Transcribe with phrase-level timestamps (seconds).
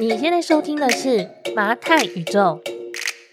[0.00, 2.60] 你现在收听的是麻太宇宙。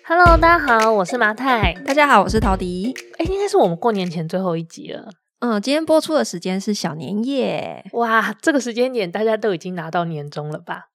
[0.03, 1.75] Hello，大家好，我是麻太。
[1.85, 2.91] 大家好，我是陶迪。
[3.19, 5.07] 哎，应该是我们过年前最后一集了。
[5.41, 7.85] 嗯，今天播出的时间是小年夜。
[7.93, 10.87] 哇，这个时间点大家都已经拿到年终了吧？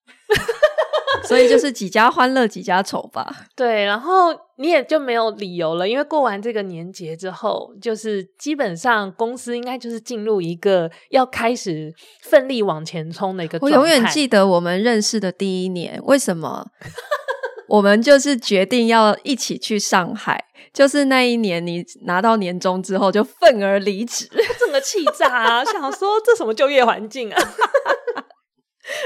[1.31, 3.33] 所以就是几家欢乐几家愁吧。
[3.55, 13.59] 对，然后你也就没有理由了，因为过完这个年节之后，就是基本上公司应该就是进入一个要开始奋力往前冲的一个。
[13.63, 16.67] 我永远记得我们认识的第一年，为什么
[17.69, 20.47] 我们就是决定要一起去上海？
[20.73, 24.29] 就是那一年，你拿到年终之后就愤而离职，
[24.61, 25.65] 整个气炸啊！
[25.65, 27.43] 想说这什么就业环境啊？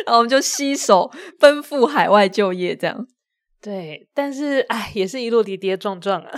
[0.06, 3.06] 然后我们就携手奔赴海外就业，这样。
[3.60, 6.30] 对，但是哎，也是一路跌跌撞撞啊。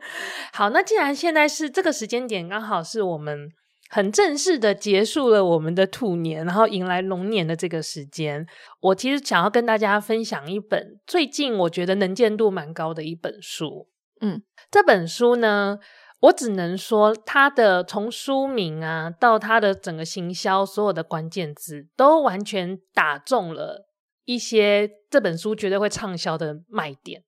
[0.52, 3.48] 好，那既然现在是这个时间点，刚好是我们
[3.88, 8.46] 很正式的结束了我们的兔年，然后迎来龙年的这个时间，
[8.80, 13.88] 我其实想要跟大家分享一本最近我觉得能见度蛮高的一本书。
[14.20, 15.78] 嗯，这本书呢。
[16.24, 23.86] 我只能说，他的从书名啊到他的整个行销，所有的关键字都完全打中了
[24.24, 27.22] 一些这本书绝对会畅销的卖点。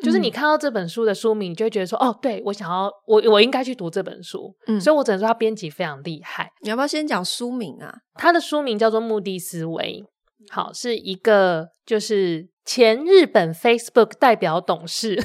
[0.00, 6.50] 嗯、就是你看到这本书的书名，你就会觉得说：“哦，对，我想要，我我应该去读这本书。”嗯，所以我只能说，他编辑非常厉害。
[6.62, 7.92] 你要不要先讲书名啊？
[8.14, 10.04] 他的书名叫做《目的思维》，
[10.52, 15.22] 好，是一个就是前日本 Facebook 代表董事。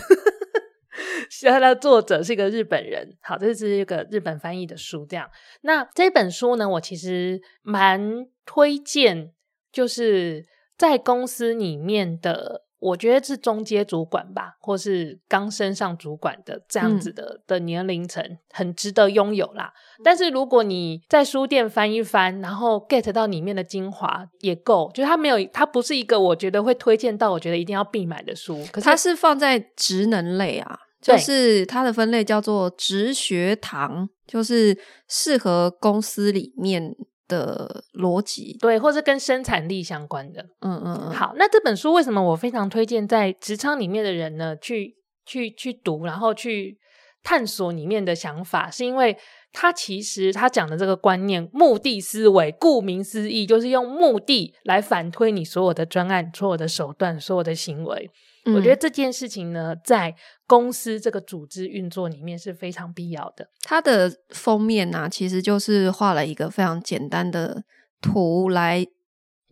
[1.50, 5.06] 它的作者是一个日本人，好，这是一个日本翻译的书。
[5.06, 5.30] 这样，
[5.62, 9.32] 那这本书呢，我其实蛮推荐，
[9.72, 10.46] 就是
[10.78, 19.72] 在公司里面的，我觉得是中阶主管吧，或是刚升上主管的这样子的、嗯、的年龄层，很值得拥有啦。
[20.04, 28.58] 但是如果你在书店翻一翻，然后 get 到里面的精华也够，就是它没有，它不是一个我觉得会推荐到，我觉得一定要必买的书。
[28.72, 30.80] 可是它是放在职能类啊。
[31.04, 34.78] 就是它的分类叫做职学堂，就是
[35.10, 36.96] 适合公司里面
[37.28, 40.42] 的逻辑，对，或是跟生产力相关的。
[40.62, 41.12] 嗯嗯嗯。
[41.12, 44.56] 好，那这本书为什么我非常推荐在职场里面的人呢？
[44.56, 46.78] 去去去读，然后去
[47.24, 49.18] 探索里面的想法，是因为
[49.52, 58.10] 他其实他讲的这个观念，目的思维，顾名思义，就是用目的来反推你所有的专案、所有的手段、所有的行为。
[58.46, 60.14] 我觉得这件事情呢，在
[60.46, 63.50] 公司这个组织运作里面是非常必要的。
[63.62, 67.64] 它的封面呢、啊，其实就是画了一个非常简单的
[68.02, 68.86] 图来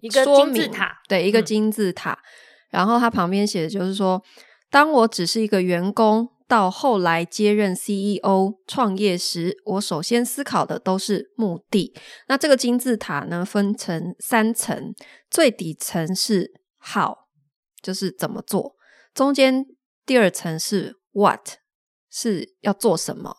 [0.01, 2.11] 一个金字塔，对，一个金字塔。
[2.11, 2.17] 嗯、
[2.71, 4.21] 然后它旁边写的就是说，
[4.69, 11.93] 当我只是一个员工，到后来接任 CEO 创业时，我首先思考的都是目的。
[12.27, 14.93] 那这个金字塔呢，分成三层，
[15.29, 16.51] 最底层是
[16.93, 17.15] How，
[17.81, 18.75] 就是怎么做。
[19.13, 19.65] 中间
[20.05, 21.57] 第二层是 what，
[22.09, 23.37] 是要做什么？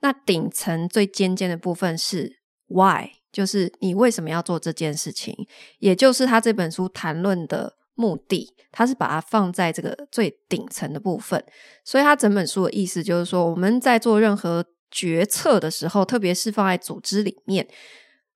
[0.00, 5.34] 那顶层最尖尖的部分是 why，就是你为什么要做这件事情？
[5.78, 11.44] 也就是他这本书谈论的目的，他是把它放在这个最顶层的部分。
[11.84, 17.66] 所以他整本书的意思就是说，我们在做任何决策的时候，特别是放在组织里面，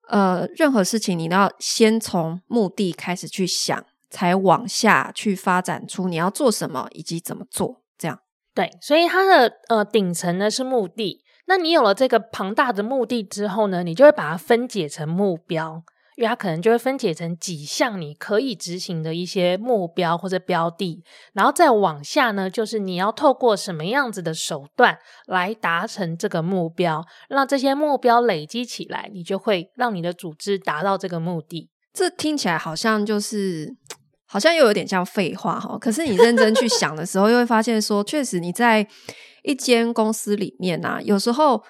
[0.08, 3.86] 呃，任何事情你都要先从目的开始去想。
[4.10, 8.20] 才往下去发展出你要做什么以及怎么做，这样。
[8.54, 11.22] 对，所以它的呃顶层呢是目的。
[11.46, 15.82] 那你有了这个庞大的目的之后呢，你就会把它分解成目标，
[16.16, 21.02] 因为它可能就会分解成几项你可以执行的一些目标或者标的，
[21.32, 31.70] 然后再往下呢，就是你要透过什么样子的手段来达成这个目标，让这些目标累积起来，你就会让你的组织达到这个目的。
[31.94, 33.76] 这听起来好像就是。
[34.30, 38.86] 好像又有点像废话哈，可是你认真去想的时候，又会发现说，确实你在
[39.42, 41.64] 一间公司里面啊，有时候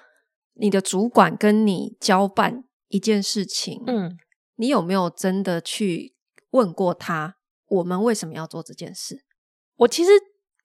[0.54, 4.19] 你的主管跟你交办一件事情，嗯，
[4.56, 6.14] 你有没有真的去
[6.50, 7.37] 问过他，
[7.69, 9.25] 我们为什么要做这件事？
[9.76, 10.11] 我其实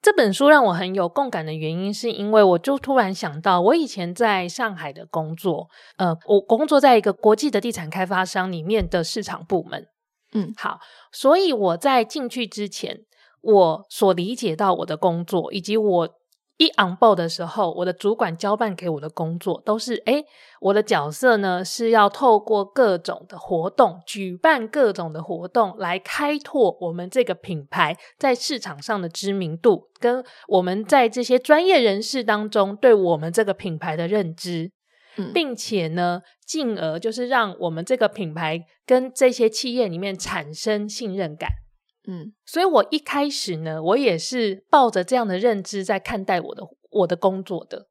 [0.02, 9.88] 这本书让我很有共感的原因，是因为我就突然想到，我以前在上海的工作，呃，我工作在一个国际的地产开发商里面的市场部门。
[10.34, 10.80] 嗯，好，
[11.12, 13.02] 所以我在进去之前，
[13.42, 16.10] 我所理解到我的工作，以及我
[16.58, 20.24] 一 on board 的时候，我的主管交办给我的工作，都是诶，
[20.62, 34.72] 我的角色呢是要透过各种的活动，举办各种的活动，来开拓我们这个品牌在市场上的知名度，跟我们在这些专业人士当中对我们这个品牌的认知。
[35.34, 41.50] 并且呢，进而就是让我们这个品牌跟这些企业里面产生信任感。
[42.08, 47.88] 嗯，所以我一开始呢，我也是抱着这样的认知在看待我的我的工作的。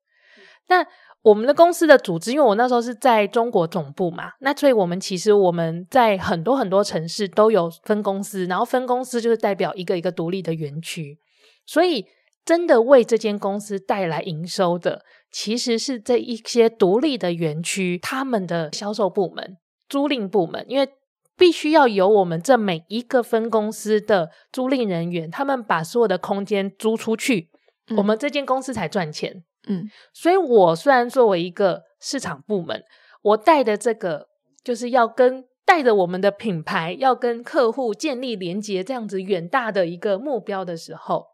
[0.69, 0.87] 那
[1.23, 11.19] 我们的公司的组织，因为我那时候是在中国总部嘛，那所以我们其实我们在很多很多城市都有分公司，然后分公司就是代表一个一个独立的园区，
[11.65, 12.05] 所以
[12.45, 19.57] 真的为这间公司带来营收的，其实是这一些独立的园区他们的销售部门、
[19.89, 20.89] 租赁部门，因为
[21.37, 27.49] 必须要由我们这每一个分公司的租赁人员，他们把所有的空间租出去，
[27.89, 29.43] 嗯、我们这间公司才赚钱。
[29.67, 32.85] 嗯，所以我虽然作为一个市场部门，
[33.23, 34.29] 我带的这个
[34.63, 41.27] 就是要跟带着我们的品牌，要跟客户建立连接，这样子远大的一个目标的时候，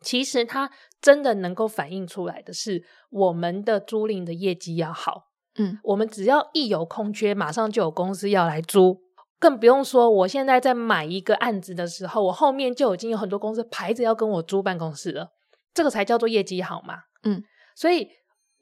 [0.00, 0.70] 其实它
[1.04, 5.24] 真的能够反映出来的是我们的租赁的业绩要好。
[5.56, 9.02] 嗯，我们只要一有空缺，马上就有公司要来租，
[9.38, 15.28] 更不用说我现在在买一个案子的时候，我后面就已经有很多公司排着要跟我租办公室了，
[15.74, 17.00] 这个才叫做业绩好嘛。
[17.22, 17.44] 嗯。
[17.76, 18.08] 所以，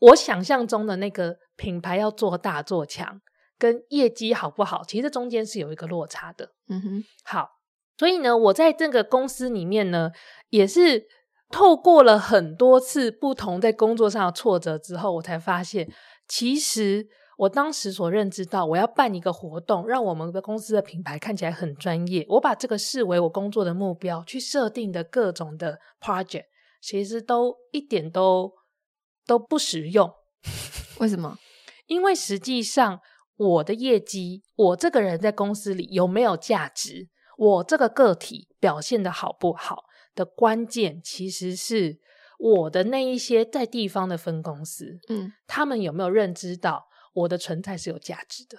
[0.01, 3.21] 我想象中的那个品牌要做大做强，
[3.57, 6.51] 跟业绩好不好，其实中间是有一个落差的。
[6.69, 7.49] 嗯哼，好，
[7.97, 10.11] 所以呢，我在这个公司里面呢，
[10.51, 11.07] 也是
[11.53, 15.89] 透过了很多次不同在工作上的挫折之后，我才发现，
[16.27, 17.07] 其实
[17.37, 26.47] 我当时所认知到，我要办一个活动，让我们的公司的品牌看起来很专业，我把这个视为我工作的目标，去设定的各种的 project，
[26.81, 28.51] 其实都一点都。
[29.25, 30.13] 都不实用，
[30.99, 31.39] 为什么？
[31.87, 32.99] 因为实际上，
[33.37, 37.09] 我的业绩，我这个人在公司里有没有价值，
[37.39, 39.85] 我这个个体表现的好不好
[40.15, 41.99] 的关键，其实是
[42.39, 48.59] 我的那一些在地方的分公司，嗯，他们有没有认知到我的存在是有价值的？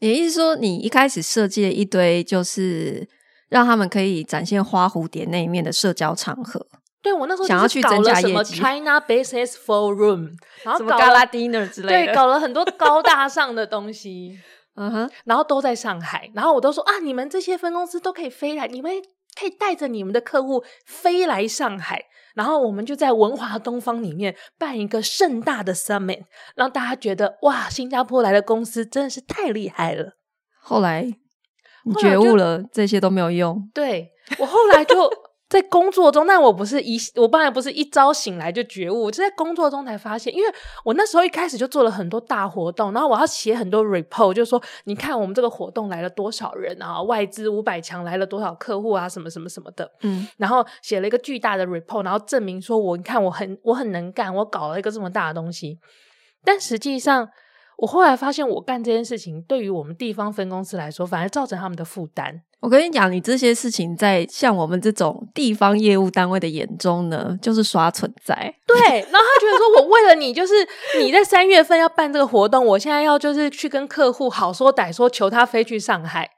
[0.00, 3.08] 也意思说，你一开始设计了一堆，就是
[3.48, 6.66] 让他们可以展现花蝴蝶那一面的社交场合。
[7.00, 14.38] 对，我那时候想要去增加什么 China Business Forum，然后什么 Gala Dinner 之类的，对，搞了很多高大上的东西，
[14.76, 18.92] 嗯哼，然后都在上海，然后我都说啊，你们这些分公司都可以飞来，你们
[19.38, 26.24] 可以带着你们的客户飞来上海，然后我们就在文华东方里面办一个盛大的 Summit，
[26.54, 30.16] 让大家觉得哇，新加坡来的公司真的是太厉害了。
[30.60, 31.14] 后来
[31.84, 33.70] 你觉悟了，这些都没有用。
[33.72, 35.21] 对，我后来就。
[35.52, 40.50] 在工作中，但我不是一，我当然不是一朝醒来就觉悟，我就在工作中才发现，因为
[40.82, 55.78] 我那时候一开始就做了很多大活动，然后我要写很多 report，就是说，你看我们这个活动来了多少人啊，外资五百强来了多少客户啊，什么什么什么的，嗯，然后写了一个巨大的 report，然后证明说我，你看我很我很能干，我搞了一个这么大的东西，
[56.42, 57.28] 但实际上。
[57.78, 62.42] 我后来发现，我干这件事情对于我们地方分公司来说，反而造成他们的负担。
[62.60, 68.34] 我跟你讲，你这些事情在像我们这种地方业务单位的眼中呢，就是刷存在。
[68.68, 70.54] 对，然后他觉得说，我为了你，就是
[71.00, 76.30] 你在三月份要办这个活动，我现在要就是去跟客户好说歹说，求他飞去上海。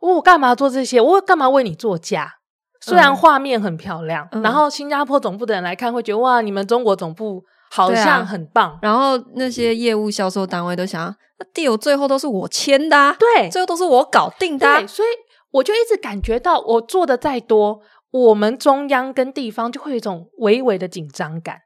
[0.00, 1.00] 我干嘛做这些？
[1.00, 2.34] 我干嘛为你做假？
[2.82, 7.44] 虽然画面很漂亮，嗯、然后新加坡总部的人来看会觉得哇，你们中国总部。
[7.74, 15.08] 好像很棒，啊，然后那些业务销售单位都想，那 deal 最后都是我签的，啊，对，最后都是我搞定的，啊，对，所以
[15.50, 17.80] 我就一直感觉到，我做的再多，
[18.12, 21.62] 我们中央跟地方就会有一种微微的紧张感。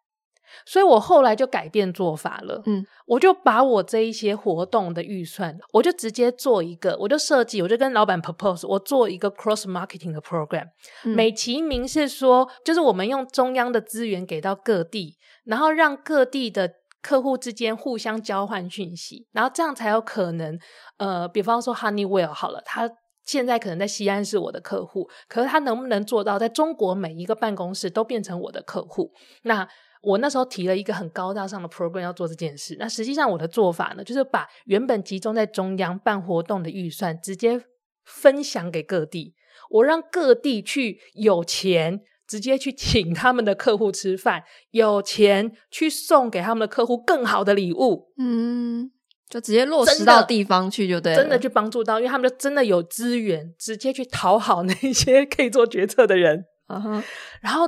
[0.64, 10.64] 所以我后来就改变做法了，嗯，我就把我这一些活动的预算，我就直接做一个，我就设计，我就跟老板 propose，我做一个 cross marketing 的 program，
[11.04, 15.16] 嗯，美其名是说，就是我们用中央的资源给到各地，
[15.48, 20.58] 然后让各地的客户之间互相交换讯息，然后这样才有可能，
[20.98, 22.90] 呃，比方说 Honeywell 好了，他
[23.24, 29.10] 现在可能在西安是我的客户，可是他能不能做到在中国每一个办公室都变成我的客户？
[29.42, 29.66] 那
[30.02, 37.60] 我那时候提了一个很高大上的 program 要做这件事，那实际上我的做法呢，就是把原本集中在中央办活动的预算直接
[38.04, 39.34] 分享给各地，
[39.70, 48.92] 我让各地去有钱直接去请他们的客户吃饭，有钱去送给他们的客户更好的礼物，嗯，
[49.28, 57.02] 就直接落实到地方去就对了，真的去帮助到，因为他们就真的有资源，直接去讨好那些可以做决策的人，嗯哼，
[57.40, 57.66] 然后。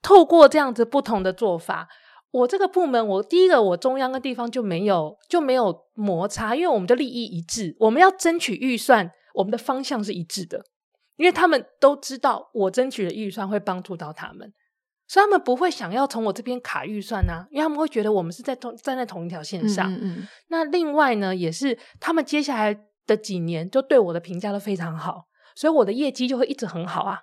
[0.00, 1.88] 透过这样子不同的做法，
[2.30, 10.64] 我这个部门，我第一个，我中央跟地方就没有就没有摩擦，因为我们的利益一致，我们要争取预算，我们的方向是一致的，
[11.18, 14.50] 因为他们都知道我争取的预算会帮助到他们，
[15.06, 19.92] 所以他们不会想要从我这边卡预算啊，因为他们会觉得我们是在同站在同一条线上。
[19.92, 20.26] 嗯。
[20.48, 22.74] 那另外呢，也是他们接下来
[23.06, 27.20] 的几年就对我的评价都非常好，所以我的业绩就会一直很好啊。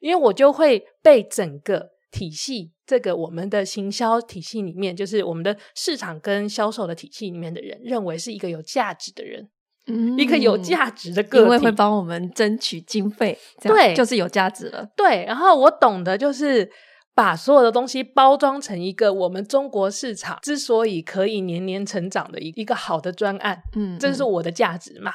[0.00, 9.48] 因为我就会被整个体系，这个我们的行销体系里面，就是我们的市场跟销售的体系里面的人，认为是一个有价值的人，
[9.86, 14.86] 嗯，一个有价值的个体，因为会帮我们争取经费，对，就是有价值了。
[14.96, 16.70] 对，然后我懂得就是
[17.14, 25.12] 把所有的东西包装成一个我们中国市场之所以可以年年成长的一一个好的专案，嗯，这是我的价值嘛，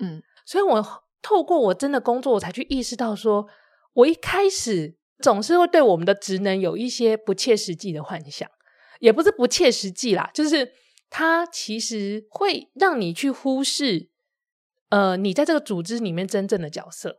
[0.00, 3.46] 嗯，所以我透过我真的工作，我才去意识到说，
[3.94, 4.96] 我一开始。
[5.22, 8.48] 总是会对我们的职能有一些不切实际的幻想，
[8.98, 10.68] 也不是不切实际啦，就是
[11.14, 14.08] 它其实会让你去忽视，
[14.88, 17.18] 呃，你在这个组织里面真正的角色。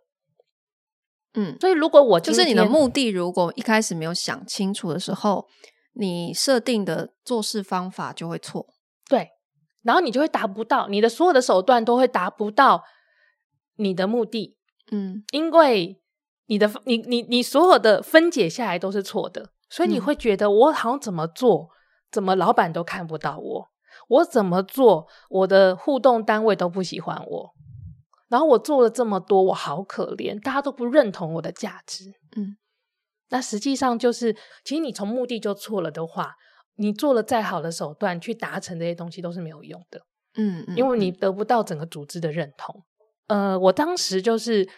[1.35, 5.47] 嗯，所以如果我就是你的目的，如果一开始没有想清楚的时候，
[5.93, 8.73] 你设定的做事方法就会错。
[9.07, 9.29] 对，
[9.83, 12.83] 然后你就会达不到，你的所有的手段都会达不到
[13.75, 14.57] 你的目的。
[14.91, 15.99] 嗯，因为。
[16.47, 21.69] 你的你你你所有的分解下来都是错的，所以你会觉得我好像怎么做，
[22.11, 23.71] 怎么老板都看不到我，
[24.13, 27.53] 我怎么做，我的互动单位都不喜欢我，
[28.29, 32.05] 然后我做了这么多，我好可怜，大家都不认同我的价值。
[32.35, 32.57] 嗯，
[33.29, 36.35] 那实际上就是，其实你从目的就错了的话，
[36.75, 40.01] 你做了再好的手段去达成这些东西都是没有用的。
[40.35, 42.83] 嗯，因为你得不到整个组织的认同。
[43.27, 44.69] 呃，我当时就是。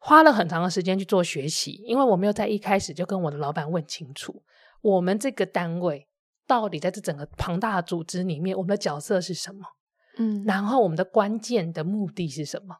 [0.00, 4.44] 花了很长的时间去做学习，因为我没有在一开始就跟我的老板问清楚，
[4.80, 6.06] 我们这个单位
[6.48, 9.60] 到底在这整个庞大的组织里面，我们的角色是什么？
[10.16, 12.74] 嗯，然后我们的关键的目的是什么？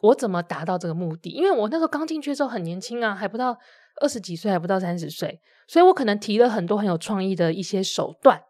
[0.00, 1.30] 我怎么达到这个目的？
[1.30, 3.58] 因为我那时候刚进去的时候很年轻啊，还不到
[4.00, 8.40] 二十几岁，还不到三十岁，所以我可能提了很多很有创意的一些手段，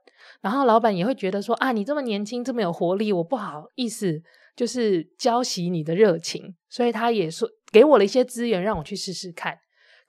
[0.40, 4.22] 然后老板也会觉得说啊，你这么年轻，这么有活力，我不好意思
[4.54, 7.48] 就是浇熄你的热情，所以他也说。
[7.72, 9.56] 给我了一些资源，让我去试试看。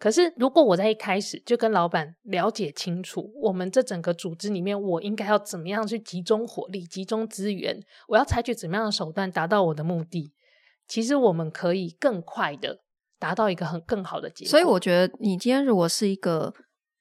[0.03, 10.33] 可是，如果我在一开始就跟老板了解清楚，我们这整个组织里面，我应该要怎么样去集中火力、集中资源，我要采取怎么样的手段达到我的目的，
[10.89, 12.81] 其实我们可以更快的
[13.17, 14.49] 达到一个很更好的结果。
[14.51, 16.53] 所以，我觉得你今天如果是一个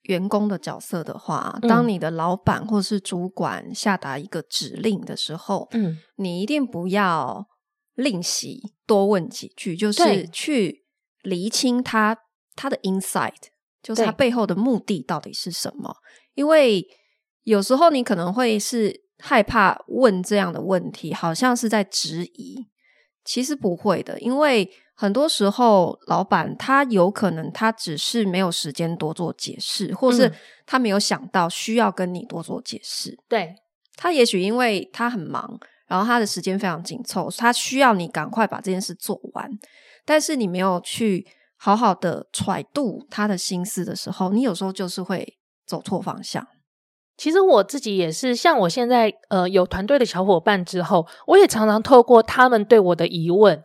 [0.03, 7.49] 员工的角色的话，当你的老板或是主管下达一个指令的时候，嗯，你一定不要。
[7.95, 10.83] 吝惜多问几句，就是去
[11.21, 12.17] 厘清他
[12.55, 13.33] 他的 insight，
[13.81, 15.95] 就是他背后的目的到底是什么？
[16.33, 16.85] 因为
[17.43, 22.67] 有时候你可能会是害怕问这样的问题，好像是在质疑，
[23.23, 24.19] 其实不会的。
[24.19, 30.31] 因为很多时候，老板他有可能他只是没有时间多做解释，或是
[30.65, 33.17] 他没有想到需要跟你多做解释。
[33.27, 33.55] 对，
[33.95, 35.59] 他也许因为他很忙。
[35.85, 39.51] 然后他的时间非常紧凑，他需要你赶快把这件事做完。
[40.05, 41.27] 但是你没有去
[41.65, 46.45] 好好的揣度他的心思的时候，你有时候就是会走错方向。
[47.15, 53.63] 其实我自己也是，像我现在呃有团队的小伙伴之后，我也常常透过他们对我的疑问，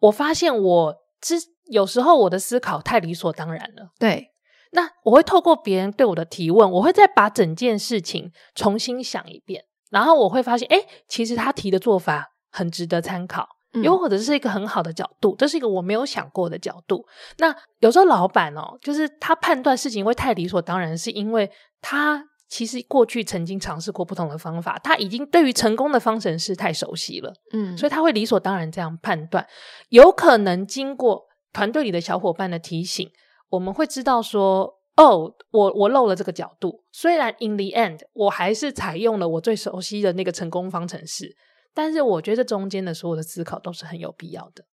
[0.00, 1.36] 我发现我之
[1.70, 3.92] 有时候我的思考太理所当然了。
[3.98, 4.26] 对，
[4.72, 9.64] 那我会透过别人对我的提问，我会再把整件事情重新想一遍。
[9.90, 13.48] 然后我会发现，诶，其实他提的做法很值得参考，
[13.82, 17.04] 又、嗯、或者是一个很好的角度，这是一个我没有想过的角度。
[17.38, 29.46] 那有时候老板哦，就是他判断事情会太理所当然，是因为他其实过去曾经尝试过不同的方法，他已经对于成功的方程式太熟悉了，嗯，所以他会理所当然这样判断。
[29.90, 33.08] 有可能经过团队里的小伙伴的提醒，
[33.50, 34.76] 我们会知道说。
[34.98, 36.82] 哦，oh，我我漏了这个角度。
[36.90, 41.32] 虽然 in the end 我还是采用了我最熟悉的那个成功方程式，
[41.74, 44.64] 但是我觉得中间的所有的思考都是很有必要的。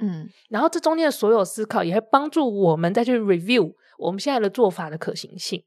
[0.00, 5.64] 嗯，然后这中间的所有思考也会帮助我们再去 review 我们现在的做法的可行性。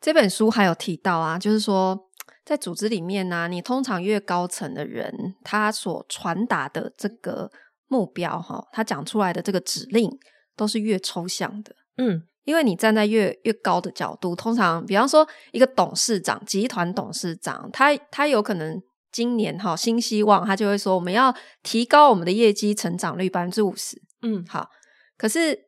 [0.00, 2.08] 这本书还有提到啊，就是说
[2.44, 7.50] 在组织里面呢、啊，你通常越高层的人，他所传达的这个
[7.88, 10.10] 目标哈，他讲出来的这个指令
[10.56, 11.74] 都是越抽象的。
[11.96, 12.22] 嗯。
[12.44, 18.80] 因为你站在越越高的角度，通常比方说一个董事长、集团董事长，他他有可能
[19.16, 24.02] 今年哈新希望，他就会说我们要提高我们的业绩成长率百分之五十。
[24.20, 24.68] 嗯，好。
[25.16, 25.58] 可是，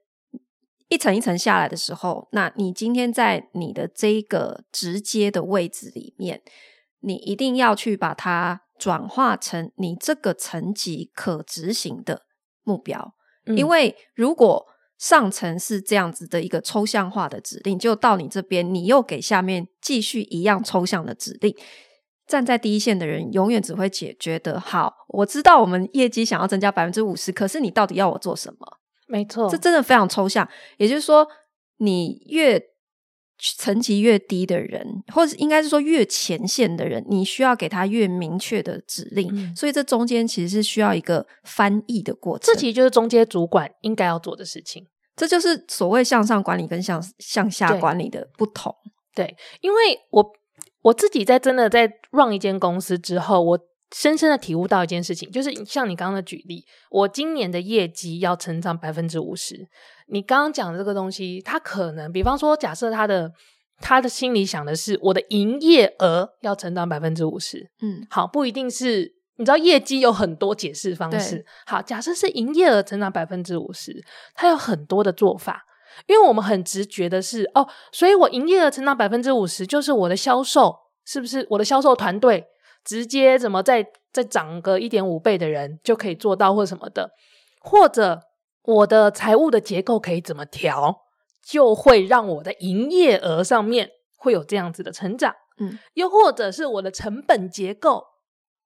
[0.88, 6.42] 一层一层下来的时候，那你今天在你的这个直接的位置里面，
[7.00, 12.24] 你一定要去把它转化成你这个层级可执行的
[12.64, 13.14] 目标，
[13.46, 14.66] 嗯，因为如果
[14.98, 21.56] 上层是这样子的一个抽象化的指令，就到你这边，你又给下面继续一样抽象的指令。
[22.28, 24.94] 站在第一线的人，永远只会解决得好。
[25.08, 28.78] 我知道我们业绩想要增加百分之五十，可是你到底要我做什么？
[29.08, 30.47] 没错，这真的非常抽象。
[30.76, 31.26] 也就是说，
[31.78, 32.62] 你越
[33.56, 39.30] 层级越低的人，或者应该是说越前线的人，你需要给他越明确的指令。
[39.32, 42.52] 嗯、所以这中间其实是需要一个翻译的过程。
[42.52, 44.87] 这其实就是中间主管应该要做的事情。
[45.16, 48.75] 这就是所谓向上管理跟向向下管理的不同。
[49.14, 49.78] 对，因为
[50.11, 50.32] 我
[50.82, 53.58] 我自己在真的在 run 一间公司之后，我。
[53.94, 59.66] 深深的体悟到一件事情，就是像你刚刚的举例，我今年的业绩要成长百分之五十。
[60.08, 63.32] 你刚刚讲的这个东西，它可能，比方说，假设他的
[63.80, 67.70] 他的心里想的是，我的营业额要成长百分之五十。
[67.80, 71.47] 嗯，好，不一定是，你知道业绩有很多解释方式。
[71.64, 74.04] 好，假设是营业额成长百分之五十，
[74.35, 75.64] 他有很多的做法，
[76.06, 80.74] 因为我们很直觉的是，哦，所以我营业额成长百分之五十，就是我的销售
[81.04, 82.46] 是不是我的销售团队？
[82.84, 87.10] 直接怎么再再涨个一点五倍的人就可以做到，或什么的，
[87.60, 88.20] 或者
[88.62, 91.02] 我的财务的结构可以怎么调，
[91.44, 95.34] 就会让我的营业额上面会有这样子的成长。
[95.60, 98.04] 嗯，又或者是我的成本结构，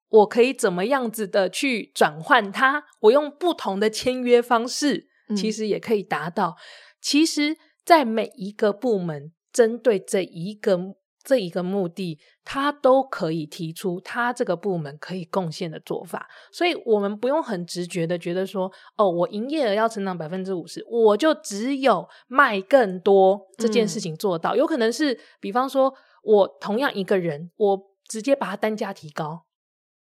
[0.09, 2.85] 我可以怎么样子的去转换它？
[3.01, 6.51] 我用不同的签约方式，其实也可以达到。
[6.51, 10.95] 嗯，其实，在每一个部门针对这一个。
[11.25, 24.57] 这一个目的，他都可以提出他这个部门可以贡献的做法，所以我们不用很直觉的觉得说，哦，我营业额要成长百分之五十，我就只有卖更多这件事情做到。
[24.57, 24.59] 嗯。
[24.59, 25.95] 有可能是，比方说，
[26.25, 29.45] 我同样一个人，我直接把他单价提高，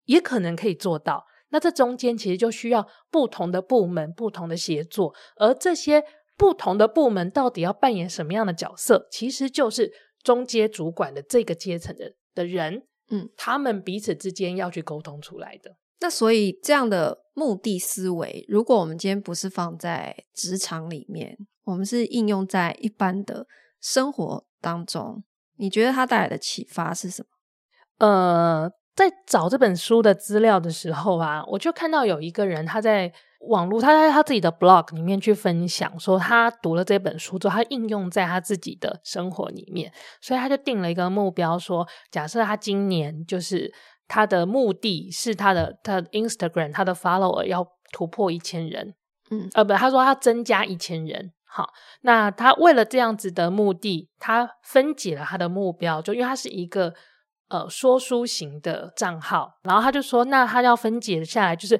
[0.04, 1.24] 也可能可以做到。
[1.48, 6.04] 那这中间其实就需要不同的部门、不同的协作，而这些
[6.38, 9.92] 不同的部门到底要扮演什么样的角色，其实就是。
[10.25, 15.77] 中阶主管的这个阶层的的人，嗯，他们彼此之间要去沟通出来的。
[16.00, 23.46] 那所以这样的目的思维，如果我们今天不是放在职场里面，我们是应用在一般的
[23.79, 25.24] 生活当中，
[25.57, 27.27] 你觉得它带来的启发是什么？
[28.07, 33.12] 呃，在找这本书的资料的时候啊，我就看到有一个人他在。
[33.48, 43.72] 网络，他在他自己的 blog 里面去分享，说他读了这本书之后，他应用在他自己的生活里面，所以他就定了一个目标，说假设他今年就是
[44.08, 48.96] 他的目的是他的他的 Instagram 他的 follower 要突破一千人，
[49.29, 51.70] 嗯，呃，不，他说他增加一千人，好，
[52.01, 56.96] 那他为了这样子的目的，他分解了他的目标，就因为他是一个
[57.50, 61.79] 呃说书型的账号，然后他就说，那他要分解下来就是。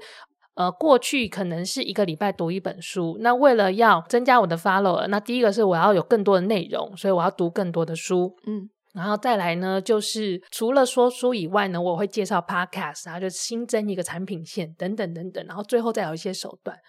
[0.58, 16.80] 呃，过去可能是一个礼拜读一本书，那为了要增加我的 follower，那第一个是我要有更多的内容，所以我要读更多的书，嗯，然后再来呢，就是除了说书以外呢，我会介绍 podcast，然后就新增一个产品线等等等等，然后最后再有一些手段。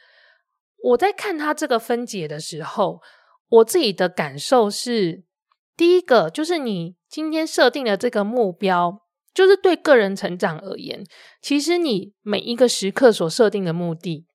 [0.85, 3.01] 我在看他这个分解的时候，
[3.49, 5.25] 我自己的感受是，
[5.77, 9.01] 第一个就是你今天设定的这个目标。
[9.33, 11.03] 就是对个人成长而言，
[11.41, 14.27] 其实你每一个时刻所设定的目的，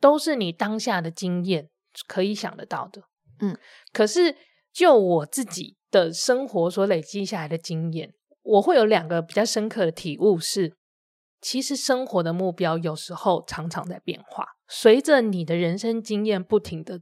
[0.00, 1.68] 都是你当下的经验
[2.06, 3.02] 可以想得到的。
[3.40, 3.56] 嗯，
[3.92, 4.36] 可是
[4.72, 10.76] 就我自己的生活所累积下来的经验，我会有两个比较深刻的体悟是：
[11.40, 17.00] 其实生活的目标有时候常常在变化，随着你的人生经验不停的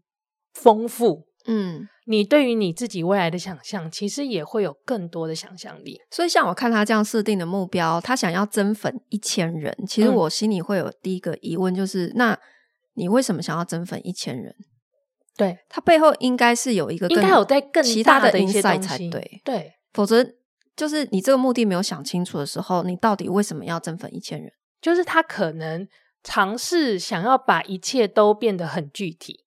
[0.54, 1.26] 丰富。
[1.46, 6.00] 嗯，你对于你自己未来的想象，其实也会有更多的想象力。
[6.10, 12.38] 所以，像我看他这样设定的目标，他想要增粉一千人，其实我心里会有第一个疑问，就是：嗯、那
[12.94, 14.54] 你为什么想要增粉一千人？
[15.36, 19.40] 对，他背后应该是有一个更应该有在更其他的 insight 才对。
[19.44, 20.24] 对，否则
[20.76, 24.50] 就是你这个目的没有想清楚的时候，你到底为什么要增粉一千人？
[24.80, 25.86] 就是他可能
[26.22, 29.43] 尝试想要把一切都变得很具体。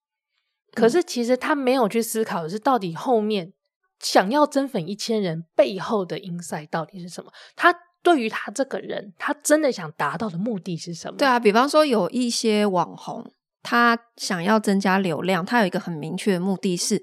[0.78, 3.52] 可是，其实他没有去思考的是，到底后面
[4.00, 7.32] 想要增粉一千人背后的 insight 到底是什么？
[7.56, 11.18] 他对于他这个人，他真的想达到的目的是什么？
[11.18, 17.02] 对啊，比方说有一些网红，他想要增加流量，他有一个很明确的目的是，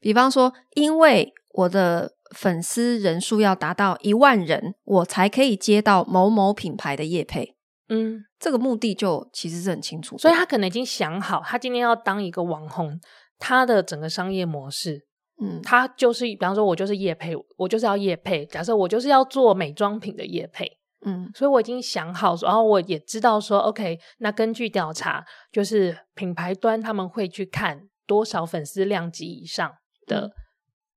[0.00, 7.55] 比方说，因为我的粉丝人数要达到一万人，我才可以接到某某品牌的业配。
[7.88, 12.98] 嗯，这个目的就其实是很清楚，所以他可能已经想好，他今天要当一个网红，
[13.38, 15.06] 他的整个商业模式，
[15.40, 18.44] 嗯，他就是，比方说，我就是业配，我就是要业配。
[18.46, 20.68] 假设我就是要做美妆品的业配，
[21.04, 29.72] 嗯，所以我已经想好，然后我也知道说，OK，那根据调查，就是品牌端他们会去看多少粉丝量级以上
[30.08, 30.30] 的、嗯、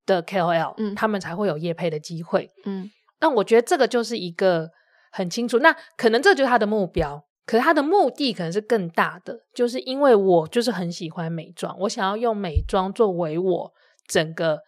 [0.06, 4.70] 的 KOL，嗯，他们才会有业配的机会，嗯，那我觉得这个就是一个。
[5.10, 7.24] 很清楚，那可能这就是他的目标。
[7.46, 13.72] 可是他的目的可能是更大的，就是因为我就是很喜欢美妆，我想要用美妆作为我
[14.06, 14.60] 整个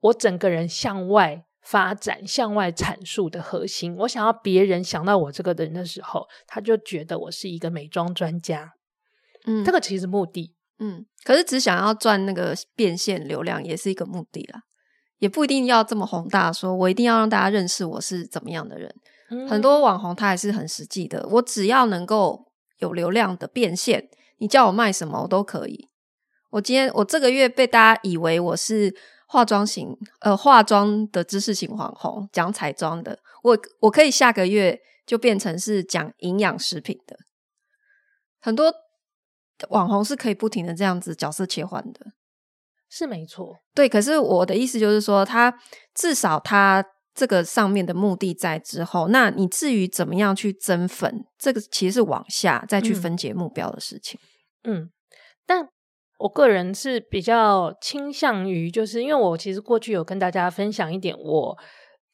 [0.00, 3.96] 我整个人向外发展、向外阐述的核心。
[3.96, 8.74] 我想要别人想到我这个人的时候，他就觉得我是一个美妆专家。
[9.44, 10.54] 嗯，这个其实目的。
[10.78, 14.60] 嗯，可是只想要赚那个变现流量也是一个目的啦，
[15.18, 18.94] 也不一定要这么宏大，说我一定要让大家认识我是怎么样的人。
[19.30, 25.88] 嗯，很多网红他还是很实际的，我只要能够有流量的变现，你叫我卖什么我都可以。
[26.50, 28.94] 我今天我这个月被大家以为我是
[29.26, 37.16] 化妆型呃化妆的知识型网红，讲彩妆的，我我可以下个月就变成是讲营养食品的，
[38.40, 38.72] 很多。
[39.70, 42.12] 网红是可以不停的这样子角色切换的，
[42.88, 43.56] 是没错。
[43.74, 45.52] 对，可是我的意思就是说，他
[45.92, 46.84] 至少他
[47.18, 54.20] 这个上面的目的在之后，那你至于怎么样去增粉，这个其实是往下再去分解目标的事情。
[54.62, 54.90] 嗯，嗯，
[55.44, 55.68] 但
[56.18, 61.58] 我个人是比较倾向于，就是因为我其实过去有跟大家分享一点我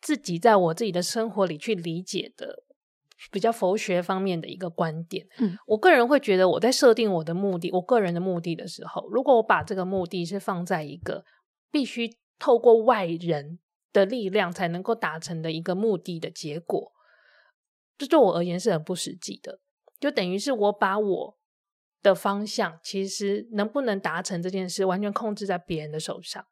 [0.01, 2.65] 自己在我自己的生活里去理解的。
[3.33, 11.25] 比较佛学方面的一个观点，嗯，我个人会觉得，我在设定我的目的，我个人的目的的时候，如果我把这个目的是放在一个
[11.71, 13.59] 必须透过外人
[13.95, 16.93] 的力量才能够达成的一个目的的结果，
[17.97, 19.61] 这对我而言是很不实际的。
[19.99, 21.39] 就等于是我把我
[22.03, 26.45] 的方向，其实能不能达成这件事，完全控制在别人的手上，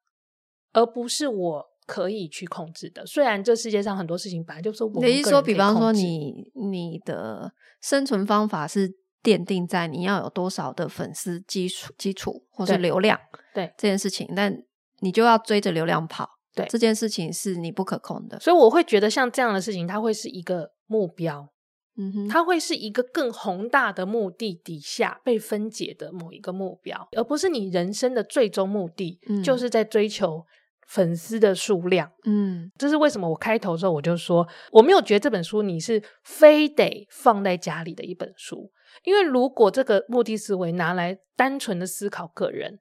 [0.72, 1.72] 而不是我。
[1.84, 5.04] 可以去控制的，虽然这世界上很多事情本来就是我。
[5.04, 7.52] 你说，比方说你你的
[7.82, 8.88] 生存方法是
[9.20, 13.18] 奠定在你要有多少的粉丝基础基础或是流量，
[13.52, 14.56] 对，对这件事情，但
[15.00, 18.38] 你就要追着流量跑，对这件事情是你不可控的。
[18.40, 21.48] 所以我会觉得像这样的事情，它会是一个目标，
[21.96, 30.44] 嗯哼，它会是一个更宏大的目的底下被分解的某一个目标，而不是你人生的最终目的，嗯，就是在追求。
[30.88, 33.26] 粉丝的数量，嗯，这是为什么？
[33.26, 38.70] 我开头的时候我就说，我没有觉得这本书你是非得放在家里的一本书，
[39.04, 42.78] 因为如果这个目的思维拿来单纯的思考个人，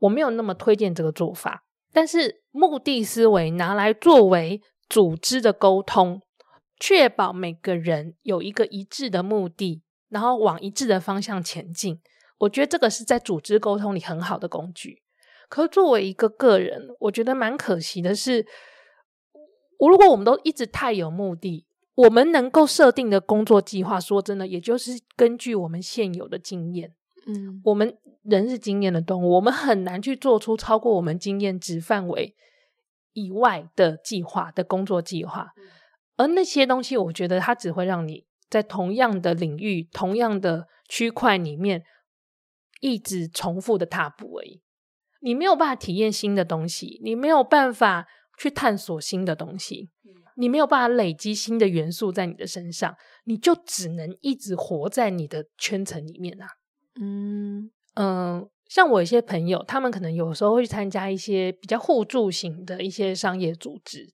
[0.00, 1.64] 我没有那么推荐这个做法。
[1.92, 6.20] 但是目的思维拿来作为组织的沟通，
[6.78, 12.00] 确保每个人有一个一致的目的，然后往一致的方向前进，
[12.38, 15.02] 我觉得这个是在组织沟通里很好的工具。
[15.48, 18.46] 可作为一个个人，我觉得蛮可惜的是，
[19.78, 26.94] 我如果我们都一直太有目的，我们能够设定的工作计划，说真的，也就是根据我们现有的经验。
[27.28, 32.34] 嗯，我们人是经验的动物，我们很难去做出超过我们经验值范围
[33.12, 35.52] 以外的计划的工作计划。
[36.16, 41.84] 而那些东西，我觉得它只会让你在同样的领域、同样的区块里面
[42.80, 44.62] 一直重复的踏步而已。
[45.20, 48.06] 你没有办法体验新的东西，你没有办法
[48.38, 49.90] 去探索新的东西，
[50.36, 56.46] 你没有办法累积新的元素在你的身上，你就只能一直活在你的圈层里面啊。
[57.00, 64.12] 嗯嗯、呃，像我一些朋友，他们可能有时候会去参加一些比较互助型的一些商业组织，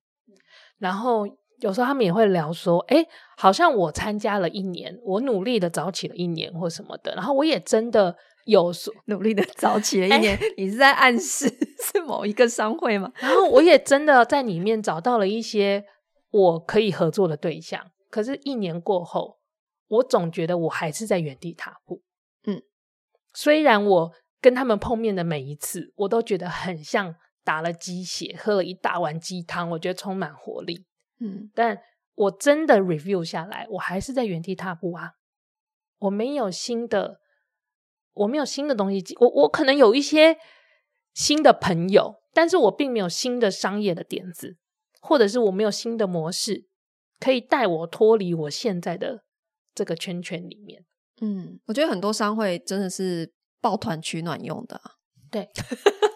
[0.78, 1.26] 然后
[1.60, 8.16] 有时候他们也会聊说，诶，好像我参加了一年，我努力的早起了一年或什么的，然后我也真的。
[8.46, 11.48] 有所 努力的早起了一年，欸、 你是在暗示
[11.80, 13.10] 是某一个商会吗？
[13.16, 15.82] 然后我也真的在里面找到了一些
[16.30, 19.38] 我可以合作的对象，可是，一年过后，
[19.88, 22.02] 我总觉得我还是在原地踏步。
[22.46, 22.60] 嗯，
[23.34, 30.86] 虽然我跟他们碰面的每一次，我都觉得很像打了鸡血，喝了一大碗鸡汤，我觉得充满活力。
[31.20, 31.78] 嗯，但
[32.14, 35.12] 我真的 review 下来，我还是在原地踏步啊，
[35.98, 37.20] 我没有新的。
[38.16, 40.38] 我没有新的东西，我我可能有一些
[41.14, 44.56] 新的朋友，但是我并没有新的商业的点子，
[45.00, 46.68] 或者是我没有新的模式
[47.18, 49.24] 可以带我脱离我现在的
[49.74, 50.84] 这个圈圈里面。
[51.20, 54.92] 嗯，我觉得很多商会真的是抱团取暖用的啊。
[55.34, 55.50] 对，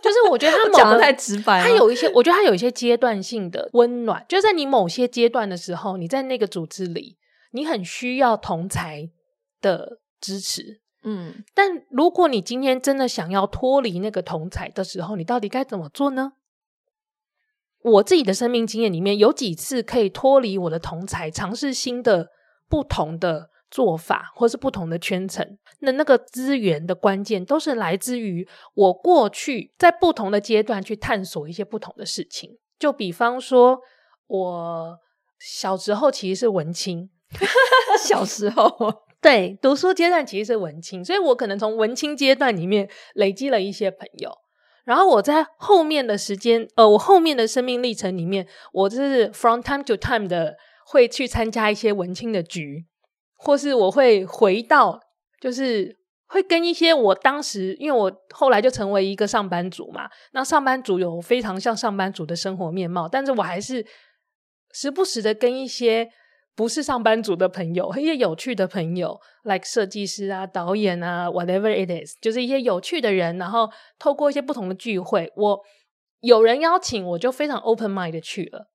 [0.01, 7.17] 就是我觉得他讲的太直白了，他有一些，我觉得他有一些阶段性的温暖，就在你某些阶段的时候，你在那个组织里，
[7.51, 9.11] 你很需要同才
[9.61, 10.81] 的支持。
[11.03, 16.35] 嗯，但如果你今天真的想要脱离那个同才的时候，你到底该怎么做呢？
[17.83, 22.29] 我自己的生命经验里面有几次可以脱离我的同才，尝试新的、
[22.69, 25.59] 不同的做法，或是不同的圈层。
[25.81, 32.59] 那那个资源的关键都是来自于我过去在不同的阶段去探索一些不同的事情。
[32.79, 33.79] 就比方说，
[34.27, 34.99] 我
[35.39, 37.11] 小时候其实是文青，
[38.07, 38.73] 小时候。
[39.21, 44.31] 对，读书阶段其实是文青，所以我可能从文青阶段里面累积了一些朋友。
[44.85, 52.87] 然后我在后面的时间，呃，我后面的生命历程里面，我就是 from time to time 的会去参加一些文青的局，
[53.39, 55.01] 或是我会回到，
[55.41, 55.97] 就是
[56.27, 63.87] 会跟一些我当时，因为我后来就成为一个上班族嘛，那上班族有非常像上班族的生活面貌，但是我还是
[64.75, 66.11] 时不时的跟一些。
[66.59, 73.39] 不是上班族的朋友，一些有趣的朋友，like 设计师啊、导演啊，whatever it is，就是一些有趣的人。
[73.39, 75.61] 然后透过一些不同的聚会，我
[76.19, 78.69] 有人邀请，我就非常 open mind 的去了。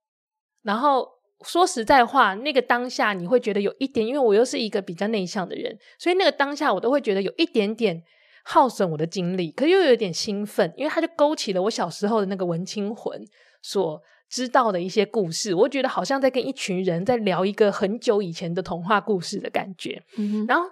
[0.62, 1.06] 然后
[1.44, 8.02] 说实在话，那个当下你会觉得有一点，因为我又是一个比较内向的人，所以那个当下我都会觉得有一点点
[8.44, 13.24] 耗损我的精力，可是又有点兴奋，因为它就勾起了我小时候的那个文青魂
[13.62, 14.02] 所。
[14.30, 20.02] 知道的一些故事，我觉得好像在跟一群人在聊一个很久以前的童话故事的感觉。
[20.18, 20.44] 嗯。
[20.48, 20.68] 然后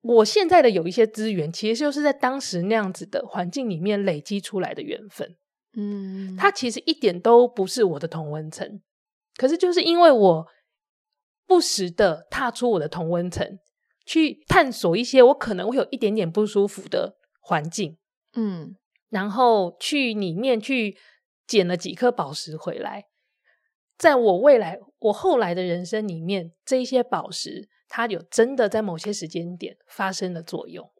[0.00, 5.34] 我现在的有一些资源，其实就是在当时那样子的环境里面累积出来的缘分。
[5.76, 8.80] 嗯，它其实一点都不是我的同文层，
[9.36, 10.46] 可是就是因为我
[11.46, 13.58] 不时的踏出我的同温层，
[14.04, 17.98] 去探索一些我可能会有一点点不舒服的环境。
[18.34, 18.76] 嗯，
[19.08, 20.96] 然后去里面去。
[21.46, 23.04] 捡了几颗宝石回来，
[23.98, 30.90] 在我未来、我后来的人生里面，这一些宝石，它有真的在某些时间点发生了作用，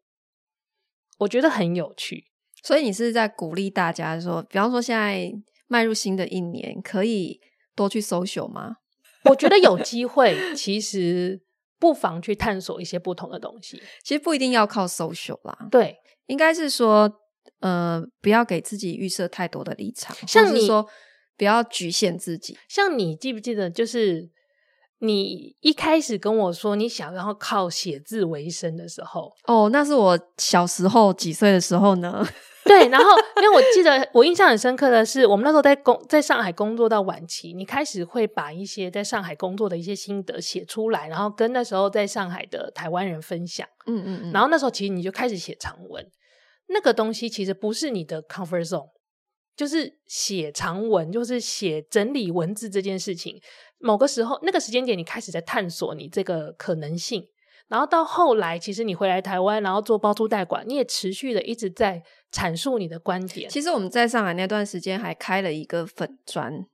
[1.20, 2.26] 我觉得很有趣。
[2.62, 5.32] 所以你是在鼓励大家说，比方说现在
[5.66, 7.40] 迈入新的一年，可以
[7.74, 8.76] 多去 social 吗？
[9.30, 11.42] 我觉得有机会，其实
[11.78, 13.82] 不妨去探索一些不同的东西。
[14.02, 17.20] 其实不一定要靠 social 啦，对，应该是说。
[17.60, 20.86] 呃，不要给自己预设太多的立场，像你说，
[21.36, 22.58] 不要局限自己。
[22.68, 24.28] 像你记不记得，就是
[25.00, 32.26] 你一开始跟我说你想要靠写字为生的时候，哦，那是我小时候几岁的时候呢？
[32.64, 33.10] 对，然后
[33.42, 43.68] 因为我记得我印象很深刻的是，我们那时候在工在上海工作到晚期，你开始会把一些在上海工作的一些心得写出来，然后跟那时候在上海的台湾人分享。
[43.86, 46.02] 嗯嗯嗯，然后那时候其实你就开始写长文。
[46.68, 48.88] 那个东西其实不是你的 comfort zone，
[49.54, 53.38] 就是写长文，就是写整理文字这件事情。
[53.84, 57.22] 某个时候，那个时间点，你开始在探索你这个可能性，
[57.68, 63.48] 然后到后来，其实你回来台湾，然后做包租代管，你也持续的一直在阐述你的观点。
[63.50, 66.64] 其实我们在上海那段时间还开了一个粉专，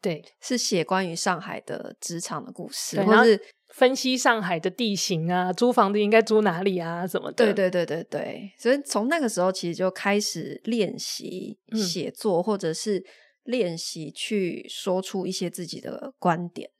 [0.00, 3.40] 对，是写关于上海的职场的故事，对或是。
[3.72, 7.54] 分析上海的地形啊，租房子应该租哪里啊，什么的。
[7.54, 11.56] 对对对对对，所以从那个时候其实就开始练习
[11.88, 13.00] 写作，嗯、或者是
[13.50, 16.70] 练习去说出一些自己的观点。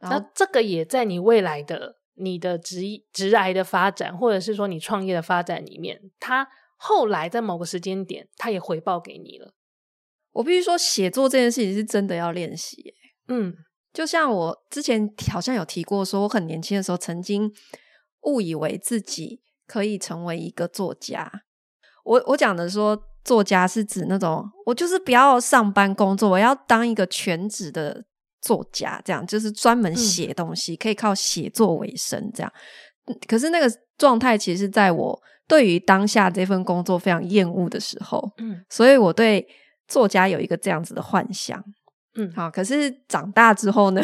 [0.00, 9.54] 那这个也在你未来的你的职职涯的发展，或者是说你创业的发展里面，他后来在某个时间点，他也回报给你了。
[10.32, 12.94] 我必须说，写作这件事情是真的要练习。
[13.28, 13.56] 嗯。
[13.94, 17.48] 就像我之前好像有提过，说我很年轻的时候曾经
[18.22, 21.30] 误以为自己可以成为一个作家。
[22.02, 28.04] 我我讲的说作家是指那种我就是不要上班工作，我要当一个全职的
[28.40, 32.30] 作家，这样就是专门写东西，可以靠写作为生。
[32.34, 32.52] 这样，
[33.26, 39.46] 可是那个状态其实是在我对于当下这份工作非常厌恶的时候，嗯，所以我对
[39.88, 41.62] 作家有一个这样子的幻想。
[42.16, 42.50] 嗯，好。
[42.50, 44.02] 可是长大之后呢，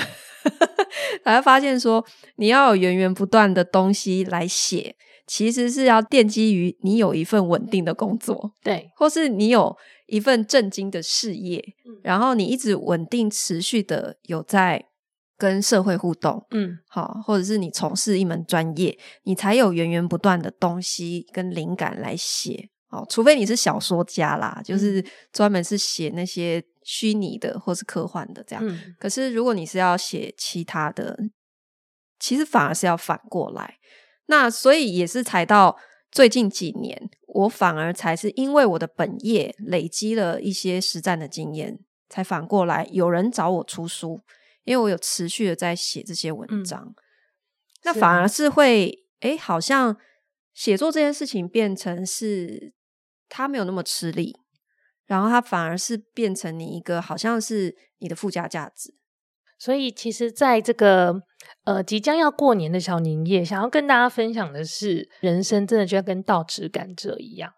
[1.24, 2.04] 才会发现说，
[2.36, 4.94] 你要有源源不断的东西来写，
[5.26, 14.86] 其实是要奠基于你有一份稳定的工作，对，或是你有一份正经的事业，嗯，然后你一直稳定持续的有在
[15.38, 22.68] 跟社会互动，嗯，好，或者是你从事一门专业，你才有源源不断的东西跟灵感来写。
[22.90, 28.66] 哦，除非你是小说家啦，就是专门是写那些虚拟的或是科幻的这样。
[28.66, 28.96] 嗯。
[28.98, 31.16] 可是如果你是要写其他的，
[32.18, 33.78] 其实反而是要反过来。
[34.26, 35.78] 那所以也是才到
[36.10, 44.20] 最近几年，我反而才是因为我的本业累积了一些实战的经验，才反过来有人找我出书，
[44.64, 46.86] 因为我有持续的在写这些文章。
[46.88, 46.94] 嗯。
[47.84, 49.96] 那反而是会，诶，好像
[50.52, 52.74] 写作这件事情变成是。
[53.30, 54.36] 他没有那么吃力，
[55.06, 58.94] 然后他反而是变成你一个好像是你的附加价值。
[59.58, 61.22] 所以，其实，在这个
[61.64, 67.52] 呃即将要过年的小年夜，想要跟大家分享的是，人生真的就要跟倒吃甘蔗一样，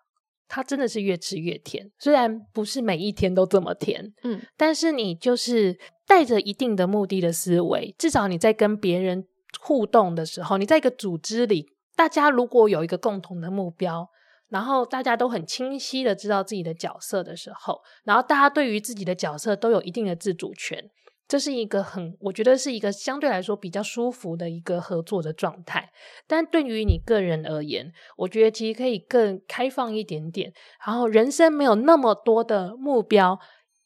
[0.49, 1.93] 它真的是越吃越甜。
[2.01, 9.25] 虽然不是每一天都这么甜，嗯，但是你就是带着一定的目的的思维，至少你在跟别人
[9.61, 14.09] 互动的时候，你在一个组织里，大家如果有一个共同的目标，
[14.53, 20.91] 然后大家都很清晰的知道自己的角色的时候，然后大家对于自己的角色都有一定的自主权。
[21.27, 25.91] 这是一个很，我觉得是一个相对来说比较舒服的一个合作的状态。
[26.27, 30.53] 但对于你个人而言，我觉得其实可以更开放一点点。
[30.87, 33.41] 然后人生没有那么多的目标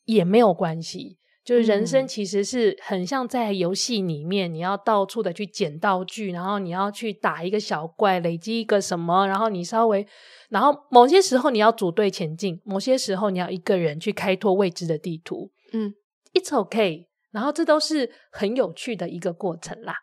[0.07, 10.05] 也没有关系，就是人生其实是很像在游戏里面，你要到处的去捡道具，然后你要去打一个小怪，累积一个什么，然后你稍微，
[10.49, 15.53] 然后某些时候你要组队前进，某些时候你要一个人去开拓未知的地图。
[15.73, 15.95] 嗯
[16.35, 17.07] ，It's okay。
[17.31, 19.95] 然后这都是很有趣的一个过程啦，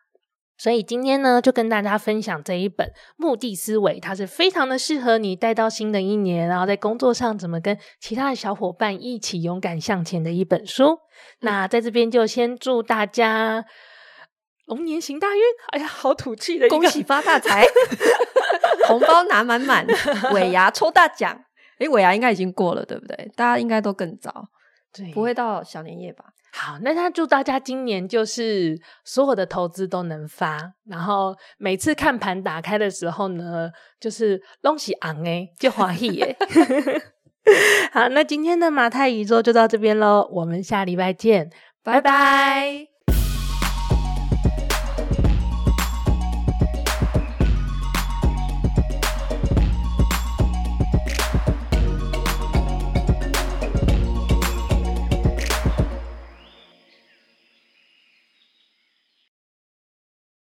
[0.64, 11.00] 所以今天呢，就跟大家分享这一本《目的思维》，它是非常的适合你带到新的一年，然后在工作上怎么跟其他的小伙伴一起勇敢向前的一本书。
[11.42, 13.66] 那在这边就先祝大家
[14.68, 15.42] 龙年行大运！
[15.72, 17.66] 哎呀，好土气的，恭喜发大财，
[18.88, 19.86] 红包拿满满，
[20.32, 21.44] 尾牙抽大奖。
[21.80, 23.30] 哎，尾牙应该已经过了，对不对？
[23.36, 24.46] 大家应该都更早，
[24.94, 26.24] 对，不会到小年夜吧？
[26.56, 36.38] 好，那他祝大家今年就是所有的投资都能发，然后每次看盘打开的时候呢，就是拢是昂诶，就欢喜耶。
[37.92, 41.50] 好，那今天的马太宇宙就到这边喽，我们下礼拜见，
[41.84, 42.93] 拜拜。